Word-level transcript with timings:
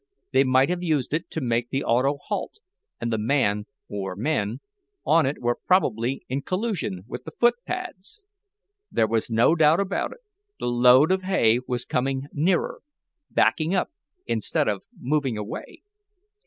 They 0.31 0.43
might 0.43 0.69
have 0.69 0.81
used 0.81 1.13
it 1.13 1.29
to 1.29 1.41
make 1.41 1.69
the 1.69 1.83
auto 1.83 2.17
halt, 2.17 2.57
and 2.99 3.13
the 3.13 3.19
man, 3.19 3.67
or 3.87 4.15
men, 4.15 4.59
on 5.05 5.27
it 5.27 5.39
were 5.39 5.59
probably 5.67 6.25
in 6.27 6.41
collusion 6.41 7.03
with 7.07 7.23
the 7.23 7.29
footpads. 7.29 8.23
There 8.91 9.05
was 9.05 9.29
no 9.29 9.53
doubt 9.53 9.79
about 9.79 10.11
it, 10.11 10.21
the 10.59 10.65
load 10.65 11.11
of 11.11 11.21
hay 11.21 11.59
was 11.67 11.85
coming 11.85 12.23
nearer, 12.33 12.81
backing 13.29 13.75
up 13.75 13.91
instead 14.25 14.67
of 14.67 14.81
moving 14.99 15.37
away. 15.37 15.83